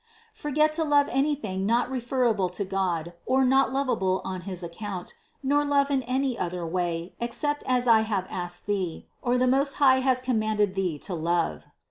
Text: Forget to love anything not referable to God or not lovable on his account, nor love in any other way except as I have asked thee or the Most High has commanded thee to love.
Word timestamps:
Forget 0.33 0.73
to 0.73 0.83
love 0.83 1.07
anything 1.11 1.67
not 1.67 1.91
referable 1.91 2.49
to 2.49 2.65
God 2.65 3.13
or 3.27 3.45
not 3.45 3.71
lovable 3.71 4.19
on 4.25 4.41
his 4.49 4.63
account, 4.63 5.13
nor 5.43 5.63
love 5.63 5.91
in 5.91 6.01
any 6.01 6.39
other 6.39 6.65
way 6.65 7.13
except 7.19 7.63
as 7.67 7.85
I 7.87 7.99
have 8.01 8.25
asked 8.31 8.65
thee 8.65 9.05
or 9.21 9.37
the 9.37 9.45
Most 9.45 9.73
High 9.73 9.99
has 9.99 10.19
commanded 10.19 10.73
thee 10.73 10.97
to 10.97 11.13
love. 11.13 11.67